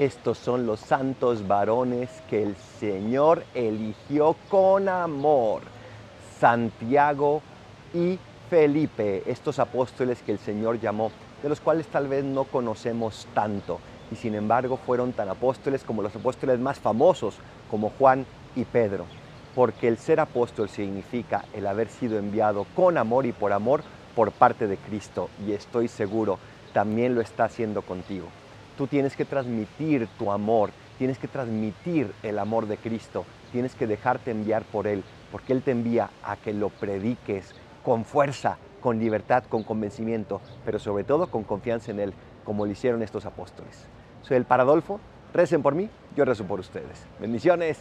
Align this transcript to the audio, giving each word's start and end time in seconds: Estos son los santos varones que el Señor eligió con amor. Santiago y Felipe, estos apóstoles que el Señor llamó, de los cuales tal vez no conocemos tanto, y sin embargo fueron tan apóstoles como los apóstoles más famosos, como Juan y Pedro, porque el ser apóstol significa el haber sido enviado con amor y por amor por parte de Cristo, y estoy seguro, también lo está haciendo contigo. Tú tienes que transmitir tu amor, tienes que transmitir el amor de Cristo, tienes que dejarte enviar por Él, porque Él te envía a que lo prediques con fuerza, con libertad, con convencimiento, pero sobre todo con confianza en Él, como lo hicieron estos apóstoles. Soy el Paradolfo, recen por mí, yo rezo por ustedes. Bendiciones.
Estos 0.00 0.38
son 0.38 0.64
los 0.66 0.80
santos 0.80 1.46
varones 1.46 2.08
que 2.30 2.42
el 2.42 2.56
Señor 2.56 3.44
eligió 3.54 4.34
con 4.48 4.88
amor. 4.88 5.60
Santiago 6.38 7.42
y 7.92 8.18
Felipe, 8.48 9.22
estos 9.26 9.58
apóstoles 9.58 10.22
que 10.22 10.32
el 10.32 10.38
Señor 10.38 10.80
llamó, 10.80 11.12
de 11.42 11.50
los 11.50 11.60
cuales 11.60 11.86
tal 11.88 12.08
vez 12.08 12.24
no 12.24 12.44
conocemos 12.44 13.28
tanto, 13.34 13.78
y 14.10 14.16
sin 14.16 14.34
embargo 14.34 14.78
fueron 14.78 15.12
tan 15.12 15.28
apóstoles 15.28 15.84
como 15.84 16.00
los 16.00 16.16
apóstoles 16.16 16.58
más 16.58 16.78
famosos, 16.78 17.34
como 17.70 17.92
Juan 17.98 18.24
y 18.56 18.64
Pedro, 18.64 19.04
porque 19.54 19.86
el 19.86 19.98
ser 19.98 20.18
apóstol 20.18 20.70
significa 20.70 21.44
el 21.52 21.66
haber 21.66 21.90
sido 21.90 22.18
enviado 22.18 22.64
con 22.74 22.96
amor 22.96 23.26
y 23.26 23.32
por 23.32 23.52
amor 23.52 23.82
por 24.16 24.32
parte 24.32 24.66
de 24.66 24.78
Cristo, 24.78 25.28
y 25.46 25.52
estoy 25.52 25.88
seguro, 25.88 26.38
también 26.72 27.14
lo 27.14 27.20
está 27.20 27.44
haciendo 27.44 27.82
contigo. 27.82 28.28
Tú 28.80 28.86
tienes 28.86 29.14
que 29.14 29.26
transmitir 29.26 30.08
tu 30.18 30.32
amor, 30.32 30.70
tienes 30.96 31.18
que 31.18 31.28
transmitir 31.28 32.14
el 32.22 32.38
amor 32.38 32.66
de 32.66 32.78
Cristo, 32.78 33.26
tienes 33.52 33.74
que 33.74 33.86
dejarte 33.86 34.30
enviar 34.30 34.62
por 34.62 34.86
Él, 34.86 35.04
porque 35.30 35.52
Él 35.52 35.60
te 35.60 35.72
envía 35.72 36.08
a 36.22 36.36
que 36.36 36.54
lo 36.54 36.70
prediques 36.70 37.54
con 37.84 38.06
fuerza, 38.06 38.56
con 38.80 38.98
libertad, 38.98 39.44
con 39.50 39.64
convencimiento, 39.64 40.40
pero 40.64 40.78
sobre 40.78 41.04
todo 41.04 41.26
con 41.26 41.44
confianza 41.44 41.90
en 41.90 42.00
Él, 42.00 42.14
como 42.42 42.64
lo 42.64 42.72
hicieron 42.72 43.02
estos 43.02 43.26
apóstoles. 43.26 43.86
Soy 44.22 44.38
el 44.38 44.46
Paradolfo, 44.46 44.98
recen 45.34 45.60
por 45.60 45.74
mí, 45.74 45.90
yo 46.16 46.24
rezo 46.24 46.46
por 46.46 46.58
ustedes. 46.58 47.04
Bendiciones. 47.20 47.78